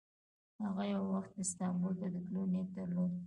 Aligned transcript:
هغه 0.63 0.83
یو 0.93 1.03
وخت 1.13 1.31
استانبول 1.41 1.93
ته 1.99 2.07
د 2.13 2.15
تللو 2.25 2.43
نیت 2.51 2.67
درلود. 2.77 3.11